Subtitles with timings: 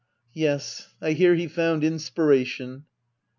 [0.33, 2.85] Yes, I hear he found inspiration.